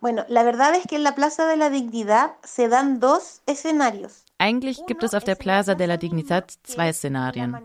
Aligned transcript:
Bueno, 0.00 0.24
la 0.28 0.44
verdad 0.44 0.74
es 0.74 0.86
que 0.86 0.96
en 0.96 1.02
la 1.02 1.14
Plaza 1.14 1.46
de 1.46 1.56
la 1.56 1.70
Dignidad 1.70 2.30
se 2.44 2.68
dan 2.68 3.00
dos 3.00 3.42
escenarios. 3.46 4.24
Eigentlich 4.38 4.86
gibt 4.86 5.02
es 5.02 5.14
auf 5.14 5.24
der 5.24 5.34
Plaza 5.34 5.74
de 5.74 5.86
la 5.86 5.96
Dignidad 5.96 6.52
zwei 6.62 6.92
Szenarien. 6.92 7.56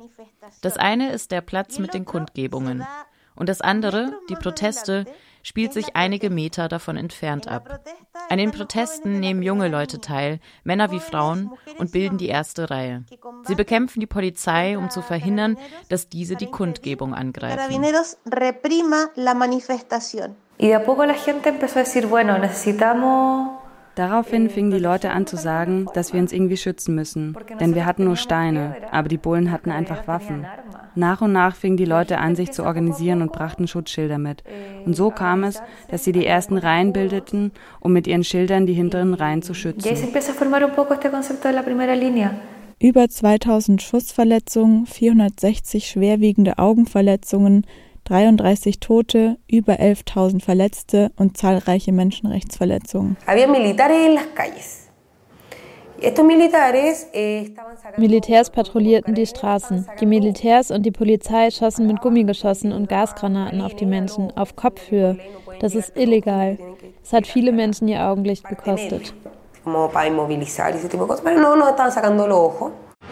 Das 0.62 0.78
eine 0.78 1.12
ist 1.12 1.32
der 1.32 1.42
Platz 1.42 1.78
mit 1.78 1.94
den 1.94 2.06
Kundgebungen 2.06 2.84
und 3.36 3.50
das 3.50 3.62
andere, 3.62 4.20
die 4.30 4.36
Proteste, 4.36 5.06
spielt 5.44 5.74
sich 5.74 5.96
einige 5.96 6.30
Meter 6.30 6.68
davon 6.68 6.98
entfernt 6.98 7.48
ab. 7.48 7.84
An 8.30 8.38
den 8.38 8.52
Protesten 8.52 9.20
nehmen 9.20 9.44
junge 9.44 9.68
Leute 9.68 10.00
teil, 10.00 10.40
Männer 10.64 10.92
wie 10.92 11.00
Frauen, 11.00 11.52
und 11.78 11.92
bilden 11.92 12.18
die 12.18 12.30
erste 12.30 12.70
Reihe. 12.70 13.04
Sie 13.44 13.56
bekämpfen 13.56 14.00
die 14.00 14.08
Polizei, 14.08 14.78
um 14.78 14.90
zu 14.90 15.02
verhindern, 15.02 15.58
dass 15.90 16.08
diese 16.08 16.36
die 16.36 16.48
Kundgebung 16.48 17.14
angreifen. 17.14 17.84
Y 20.58 20.68
de 20.68 20.76
a 20.76 20.84
poco 20.84 21.06
la 21.06 21.16
gente 21.16 21.50
empezó 21.50 21.80
a 21.80 21.84
decir, 21.84 22.08
bueno, 22.08 22.38
necesitamos 22.38 23.64
Daraufhin 23.96 24.50
fingen 24.50 24.72
die 24.72 24.80
Leute 24.80 25.12
an 25.12 25.28
zu 25.28 25.38
sagen, 25.38 25.86
dass 25.94 26.14
wir 26.14 26.20
uns 26.20 26.34
irgendwie 26.34 26.58
schützen 26.58 26.96
müssen, 26.96 27.38
denn 27.60 27.76
wir 27.76 27.86
hatten 27.86 28.06
nur 28.06 28.16
Steine, 28.16 28.78
aber 28.92 29.08
die 29.08 29.20
Bullen 29.20 29.52
hatten 29.52 29.70
einfach 29.70 30.08
Waffen. 30.08 30.48
Nach 30.96 31.22
und 31.22 31.32
nach 31.32 31.56
fingen 31.56 31.78
die 31.78 31.86
Leute 31.86 32.18
an, 32.18 32.36
sich 32.36 32.52
zu 32.52 32.64
organisieren 32.64 33.22
und 33.22 33.32
brachten 33.32 33.68
Schutzschilder 33.68 34.18
mit. 34.18 34.44
Und 34.86 34.96
so 34.96 35.12
kam 35.12 35.44
es, 35.44 35.62
dass 35.90 36.04
sie 36.04 36.12
die 36.12 36.26
ersten 36.26 36.58
Reihen 36.58 36.92
bildeten, 36.92 37.52
um 37.82 37.94
mit 37.94 38.08
ihren 38.08 38.24
Schildern 38.24 38.66
die 38.66 38.74
hinteren 38.74 39.14
Reihen 39.14 39.44
zu 39.44 39.54
schützen. 39.54 39.88
Über 42.80 43.10
2000 43.10 43.82
Schussverletzungen, 43.82 44.86
460 44.88 45.88
schwerwiegende 45.88 46.58
Augenverletzungen, 46.58 47.68
33 48.06 48.80
Tote, 48.80 49.38
über 49.50 49.74
11.000 49.74 50.44
Verletzte 50.44 51.12
und 51.16 51.38
zahlreiche 51.38 51.92
Menschenrechtsverletzungen. 51.92 53.18
Militärs 57.98 58.50
patrouillierten 58.50 59.16
die 59.16 59.26
Straßen. 59.26 59.88
Die 60.02 60.06
Militärs 60.06 60.70
und 60.70 60.86
die 60.86 60.92
Polizei 60.92 61.50
schossen 61.50 61.88
mit 61.88 62.02
Gummigeschossen 62.02 62.74
und 62.74 62.90
Gasgranaten 62.90 63.62
auf 63.62 63.74
die 63.76 63.86
Menschen, 63.86 64.36
auf 64.36 64.58
Kopfhöhe. 64.58 65.18
Das 65.60 65.76
ist 65.76 65.96
illegal. 65.96 66.58
Es 67.02 67.14
hat 67.14 67.26
viele 67.26 67.54
Menschen 67.54 67.88
ihr 67.88 68.02
Augenlicht 68.02 68.44
gekostet. 68.44 69.14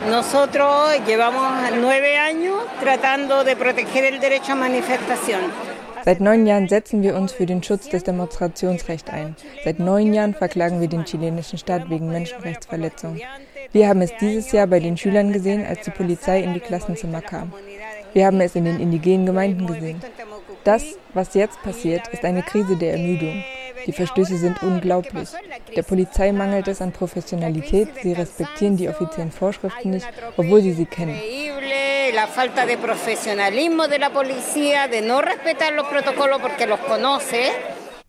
Nosotros 0.09 0.97
llevamos 1.05 1.43
nueve 1.79 2.17
años 2.17 2.55
tratando 2.79 3.43
de 3.43 3.55
proteger 3.55 4.05
el 4.05 4.19
derecho 4.19 4.53
a 4.53 4.55
manifestación. 4.55 5.41
Seit 6.03 6.19
neun 6.19 6.47
Jahren 6.47 6.67
setzen 6.67 7.03
wir 7.03 7.15
uns 7.15 7.31
für 7.31 7.45
den 7.45 7.61
Schutz 7.61 7.87
des 7.87 8.03
Demonstrationsrechts 8.03 9.11
ein. 9.11 9.35
Seit 9.63 9.79
neun 9.79 10.13
Jahren 10.13 10.33
verklagen 10.33 10.81
wir 10.81 10.87
den 10.87 11.05
chilenischen 11.05 11.59
Staat 11.59 11.91
wegen 11.91 12.11
Menschenrechtsverletzungen. 12.11 13.21
Wir 13.71 13.87
haben 13.87 14.01
es 14.01 14.11
dieses 14.19 14.51
Jahr 14.51 14.65
bei 14.65 14.79
den 14.79 14.97
Schülern 14.97 15.31
gesehen, 15.31 15.63
als 15.63 15.81
die 15.81 15.91
Polizei 15.91 16.41
in 16.41 16.55
die 16.55 16.59
Klassenzimmer 16.59 17.21
kam. 17.21 17.53
Wir 18.13 18.25
haben 18.25 18.41
es 18.41 18.55
in 18.55 18.65
den 18.65 18.79
indigenen 18.79 19.27
Gemeinden 19.27 19.67
gesehen. 19.67 20.01
Das, 20.63 20.83
was 21.13 21.35
jetzt 21.35 21.61
passiert, 21.61 22.07
ist 22.07 22.25
eine 22.25 22.41
Krise 22.41 22.75
der 22.75 22.93
Ermüdung. 22.93 23.43
Die 23.85 23.91
Verstöße 23.91 24.37
sind 24.37 24.61
unglaublich. 24.63 25.29
Der 25.75 25.83
Polizei 25.83 26.31
mangelt 26.31 26.67
es 26.67 26.81
an 26.81 26.91
Professionalität. 26.91 27.89
Sie 28.01 28.13
respektieren 28.13 28.77
die 28.77 28.89
offiziellen 28.89 29.31
Vorschriften 29.31 29.91
nicht, 29.91 30.07
obwohl 30.37 30.61
sie 30.61 30.73
sie 30.73 30.85
kennen. 30.85 31.19
La 32.13 32.27
falta 32.27 32.65
de 32.65 32.75
profesionalismo 32.75 33.87
de 33.87 33.97
la 33.97 34.09
policía, 34.09 34.89
de 34.89 35.01
no 35.01 35.21
respetar 35.21 35.71
los 35.73 35.87
protocolos 35.87 36.41
porque 36.41 36.67
los 36.67 36.79
conoce. 36.81 37.49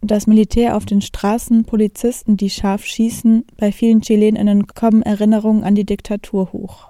Das 0.00 0.26
Militär 0.26 0.76
auf 0.76 0.84
den 0.84 1.00
Straßen, 1.00 1.64
Polizisten, 1.64 2.36
die 2.36 2.50
scharf 2.50 2.84
schießen, 2.84 3.46
bei 3.56 3.70
vielen 3.70 4.00
Chileninnen 4.00 4.66
kommen 4.66 5.02
Erinnerungen 5.02 5.62
an 5.62 5.76
die 5.76 5.84
Diktatur 5.84 6.52
hoch. 6.52 6.88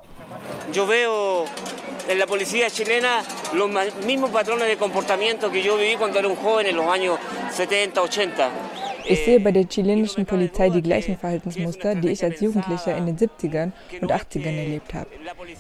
Yo 0.72 0.86
veo 0.86 1.44
en 2.12 2.18
la 2.18 2.26
policía 2.26 2.68
chilena 2.68 3.22
los 3.54 3.70
mismos 4.04 4.30
patrones 4.30 4.68
de 4.68 4.76
comportamiento 4.76 5.50
que 5.50 5.62
yo 5.62 5.76
viví 5.78 5.96
cuando 5.96 6.18
era 6.18 6.28
un 6.28 6.36
joven 6.36 6.66
en 6.66 6.76
los 6.76 6.86
años 6.86 7.18
70, 7.50 8.00
80. 8.00 8.50
Ich 9.04 9.24
sehe 9.24 9.40
bei 9.40 9.50
der 9.50 9.66
chilenischen 9.66 10.26
Polizei 10.26 10.70
die 10.70 10.80
gleichen 10.80 11.18
Verhaltensmuster, 11.18 11.96
die 11.96 12.10
ich 12.10 12.22
als 12.22 12.40
Jugendlicher 12.40 12.96
in 12.96 13.06
den 13.06 13.16
70ern 13.16 13.72
und 14.00 14.12
80ern 14.12 14.56
erlebt 14.56 14.94
habe. 14.94 15.08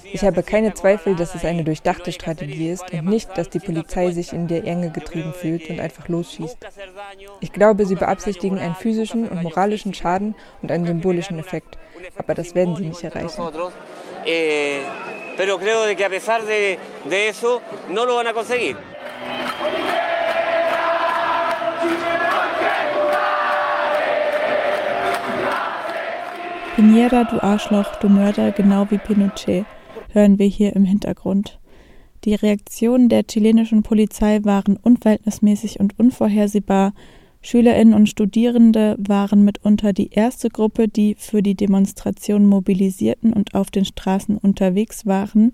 Ich 0.04 0.22
habe 0.22 0.44
keine 0.44 0.74
Zweifel, 0.74 1.16
dass 1.16 1.34
es 1.34 1.44
eine 1.44 1.64
durchdachte 1.64 2.12
Strategie 2.12 2.70
ist 2.70 2.92
und 2.92 3.06
nicht, 3.06 3.36
dass 3.36 3.48
die 3.48 3.58
Polizei 3.58 4.12
sich 4.12 4.32
in 4.32 4.46
der 4.46 4.64
Enge 4.64 4.90
getrieben 4.90 5.32
fühlt 5.32 5.68
und 5.70 5.80
einfach 5.80 6.06
losschießt. 6.08 6.56
Ich 7.40 7.52
glaube, 7.52 7.84
sie 7.84 7.96
beabsichtigen 7.96 8.58
einen 8.58 8.76
physischen 8.76 9.28
und 9.28 9.42
moralischen 9.42 9.92
Schaden 9.92 10.36
und 10.62 10.70
einen 10.70 10.86
symbolischen 10.86 11.40
Effekt, 11.40 11.78
aber 12.16 12.34
das 12.34 12.54
werden 12.54 12.76
sie 12.76 12.84
nicht 12.86 13.02
erreichen. 13.02 13.42
Pero 15.36 15.58
creo 15.58 15.96
que 15.96 16.04
a 16.04 16.10
pesar 16.10 16.44
de, 16.44 16.78
de 17.08 17.28
eso 17.28 17.62
no 17.88 18.04
lo 18.04 18.16
van 18.16 18.26
a 18.26 18.32
conseguir. 18.32 18.76
Pinera, 26.76 27.24
du 27.24 27.38
Arschloch, 27.42 27.96
du 28.00 28.08
Mörder, 28.08 28.50
genau 28.50 28.90
wie 28.90 28.98
Pinochet, 28.98 29.66
hören 30.12 30.38
wir 30.38 30.46
hier 30.46 30.74
im 30.74 30.84
Hintergrund. 30.84 31.58
Die 32.24 32.34
Reaktionen 32.34 33.08
der 33.08 33.26
chilenischen 33.26 33.82
Polizei 33.82 34.40
waren 34.42 34.76
unverhältnismäßig 34.76 35.80
und 35.80 35.98
unvorhersehbar. 35.98 36.92
Schülerinnen 37.42 37.94
und 37.94 38.08
Studierende 38.08 38.96
waren 38.98 39.44
mitunter 39.44 39.92
die 39.92 40.10
erste 40.12 40.48
Gruppe, 40.48 40.86
die 40.88 41.16
für 41.18 41.42
die 41.42 41.56
Demonstration 41.56 42.46
mobilisierten 42.46 43.32
und 43.32 43.54
auf 43.54 43.70
den 43.70 43.84
Straßen 43.84 44.38
unterwegs 44.38 45.06
waren. 45.06 45.52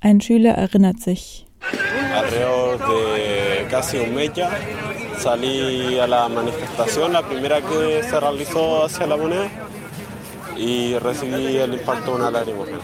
Ein 0.00 0.20
Schüler 0.20 0.52
erinnert 0.52 1.00
sich. 1.00 1.44
Alrededor 2.14 2.78
de 2.78 3.68
casi 3.68 3.98
un 3.98 4.14
mes 4.14 4.30
ya 4.34 4.50
salí 5.18 5.98
a 5.98 6.06
la 6.06 6.28
manifestación, 6.28 7.12
la 7.12 7.22
primera 7.22 7.60
que 7.60 8.02
se 8.02 8.20
realizó 8.20 8.84
hacia 8.84 9.06
la 9.06 9.16
moneda 9.16 9.48
y 10.56 10.96
recibí 10.98 11.56
el 11.56 11.74
impacto 11.74 12.12
de 12.12 12.16
una 12.16 12.30
lacrimógena. 12.30 12.78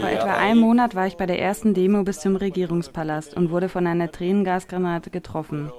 Vor 0.00 0.10
etwa 0.10 0.36
einem 0.36 0.60
Monat 0.60 0.94
war 0.94 1.06
ich 1.06 1.16
bei 1.16 1.24
der 1.24 1.40
ersten 1.40 1.72
Demo 1.72 2.04
bis 2.04 2.20
zum 2.20 2.36
Regierungspalast 2.36 3.34
und 3.34 3.50
wurde 3.50 3.70
von 3.70 3.86
einer 3.86 4.10
Tränengasgranate 4.10 5.08
getroffen. 5.10 5.70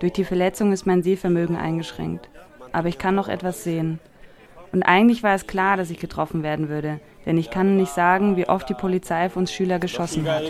Durch 0.00 0.12
die 0.12 0.24
Verletzung 0.24 0.72
ist 0.72 0.86
mein 0.86 1.02
Sehvermögen 1.02 1.56
eingeschränkt. 1.56 2.28
Aber 2.72 2.88
ich 2.88 2.98
kann 2.98 3.14
noch 3.14 3.28
etwas 3.28 3.64
sehen. 3.64 3.98
Und 4.72 4.82
eigentlich 4.82 5.22
war 5.22 5.34
es 5.34 5.46
klar, 5.46 5.76
dass 5.76 5.90
ich 5.90 5.98
getroffen 5.98 6.42
werden 6.42 6.68
würde, 6.68 7.00
denn 7.24 7.38
ich 7.38 7.50
kann 7.50 7.76
nicht 7.76 7.92
sagen, 7.92 8.36
wie 8.36 8.48
oft 8.48 8.68
die 8.68 8.74
Polizei 8.74 9.26
auf 9.26 9.36
uns 9.36 9.52
Schüler 9.52 9.78
geschossen 9.78 10.28
hat. 10.28 10.42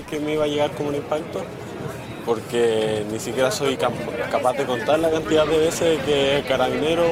Porque 2.26 3.04
ni 3.08 3.20
siquiera 3.20 3.52
soy 3.52 3.76
capaz 3.76 4.56
de 4.56 4.64
contar 4.64 4.98
la 4.98 5.08
cantidad 5.10 5.46
de 5.46 5.60
veces 5.60 5.96
que 6.04 6.42
Carabinero 6.48 7.04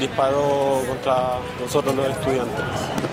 disparó 0.00 0.82
contra 0.88 1.38
nosotros 1.60 1.94
los 1.94 2.08
estudiantes. 2.08 3.05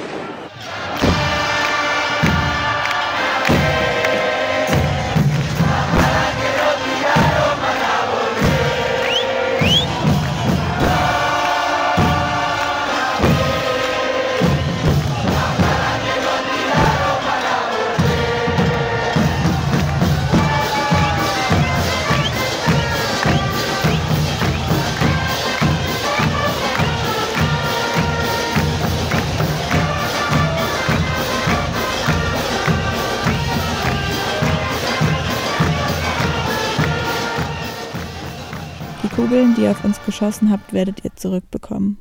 Kugeln, 39.15 39.53
die 39.55 39.61
ihr 39.61 39.71
auf 39.71 39.83
uns 39.85 40.03
geschossen 40.05 40.49
habt, 40.49 40.73
werdet 40.73 41.05
ihr 41.05 41.15
zurückbekommen. 41.15 41.99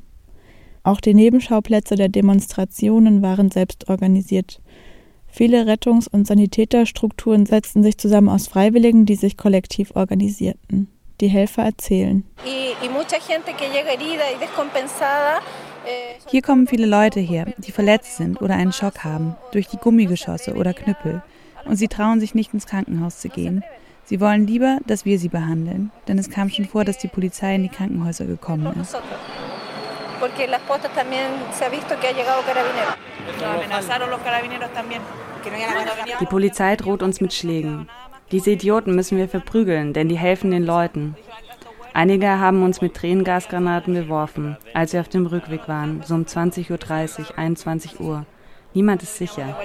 Auch 0.83 0.99
die 0.99 1.13
Nebenschauplätze 1.13 1.95
der 1.95 2.09
Demonstrationen 2.09 3.21
waren 3.21 3.51
selbst 3.51 3.87
organisiert. 3.87 4.61
Viele 5.27 5.65
Rettungs- 5.65 6.07
und 6.07 6.25
Sanitäterstrukturen 6.25 7.45
setzten 7.45 7.83
sich 7.83 7.97
zusammen 7.97 8.29
aus 8.29 8.47
Freiwilligen, 8.47 9.05
die 9.05 9.15
sich 9.15 9.37
kollektiv 9.37 9.95
organisierten. 9.95 10.89
Die 11.21 11.27
Helfer 11.27 11.63
erzählen. 11.63 12.23
Eh, 12.45 12.73
Hier 16.29 16.41
kommen 16.41 16.67
viele 16.67 16.87
Leute 16.87 17.19
her, 17.19 17.53
die 17.59 17.71
verletzt 17.71 18.17
sind 18.17 18.41
oder 18.41 18.55
einen 18.55 18.73
Schock 18.73 19.03
haben, 19.03 19.35
durch 19.51 19.67
die 19.67 19.77
Gummigeschosse 19.77 20.55
oder 20.55 20.73
Knüppel. 20.73 21.21
Und 21.65 21.75
sie 21.77 21.87
trauen 21.87 22.19
sich 22.19 22.33
nicht 22.33 22.53
ins 22.53 22.65
Krankenhaus 22.65 23.19
zu 23.19 23.29
gehen. 23.29 23.63
Sie 24.05 24.19
wollen 24.19 24.45
lieber, 24.45 24.79
dass 24.85 25.05
wir 25.05 25.17
sie 25.17 25.29
behandeln, 25.29 25.91
denn 26.07 26.19
es 26.19 26.29
kam 26.29 26.49
schon 26.49 26.65
vor, 26.65 26.83
dass 26.83 26.97
die 26.97 27.07
Polizei 27.07 27.55
in 27.55 27.63
die 27.63 27.69
Krankenhäuser 27.69 28.25
gekommen 28.25 28.75
ist. 28.81 28.97
Die 36.19 36.25
Polizei 36.25 36.75
droht 36.75 37.03
uns 37.03 37.21
mit 37.21 37.33
Schlägen. 37.33 37.89
Diese 38.31 38.51
Idioten 38.51 38.95
müssen 38.95 39.17
wir 39.17 39.29
verprügeln, 39.29 39.93
denn 39.93 40.09
die 40.09 40.17
helfen 40.17 40.51
den 40.51 40.65
Leuten. 40.65 41.15
Einige 41.93 42.39
haben 42.39 42.63
uns 42.63 42.81
mit 42.81 42.95
Tränengasgranaten 42.95 43.93
beworfen, 43.93 44.57
als 44.73 44.93
wir 44.93 45.01
auf 45.01 45.09
dem 45.09 45.27
Rückweg 45.27 45.67
waren, 45.67 46.01
so 46.03 46.15
um 46.15 46.23
20.30 46.23 46.71
Uhr, 47.19 47.37
21 47.37 47.99
Uhr. 47.99 48.25
Niemand 48.73 49.03
ist 49.03 49.17
sicher. 49.17 49.55